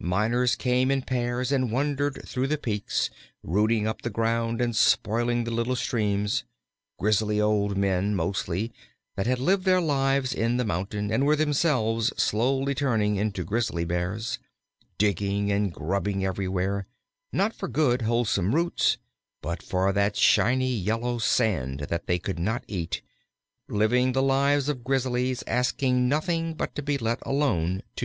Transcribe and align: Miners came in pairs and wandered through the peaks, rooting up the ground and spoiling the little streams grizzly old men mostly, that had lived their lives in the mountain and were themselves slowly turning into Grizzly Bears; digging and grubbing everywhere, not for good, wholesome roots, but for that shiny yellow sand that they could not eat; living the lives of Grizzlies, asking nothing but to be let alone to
Miners 0.00 0.56
came 0.56 0.90
in 0.90 1.02
pairs 1.02 1.52
and 1.52 1.70
wandered 1.70 2.20
through 2.26 2.48
the 2.48 2.58
peaks, 2.58 3.08
rooting 3.44 3.86
up 3.86 4.02
the 4.02 4.10
ground 4.10 4.60
and 4.60 4.74
spoiling 4.74 5.44
the 5.44 5.52
little 5.52 5.76
streams 5.76 6.42
grizzly 6.98 7.40
old 7.40 7.76
men 7.76 8.16
mostly, 8.16 8.72
that 9.14 9.28
had 9.28 9.38
lived 9.38 9.64
their 9.64 9.80
lives 9.80 10.34
in 10.34 10.56
the 10.56 10.64
mountain 10.64 11.12
and 11.12 11.24
were 11.24 11.36
themselves 11.36 12.12
slowly 12.20 12.74
turning 12.74 13.14
into 13.14 13.44
Grizzly 13.44 13.84
Bears; 13.84 14.40
digging 14.98 15.52
and 15.52 15.72
grubbing 15.72 16.24
everywhere, 16.24 16.88
not 17.32 17.54
for 17.54 17.68
good, 17.68 18.02
wholesome 18.02 18.56
roots, 18.56 18.98
but 19.40 19.62
for 19.62 19.92
that 19.92 20.16
shiny 20.16 20.74
yellow 20.74 21.18
sand 21.18 21.86
that 21.90 22.08
they 22.08 22.18
could 22.18 22.40
not 22.40 22.64
eat; 22.66 23.02
living 23.68 24.10
the 24.10 24.20
lives 24.24 24.68
of 24.68 24.82
Grizzlies, 24.82 25.44
asking 25.46 26.08
nothing 26.08 26.54
but 26.54 26.74
to 26.74 26.82
be 26.82 26.98
let 26.98 27.20
alone 27.24 27.84
to 27.94 28.04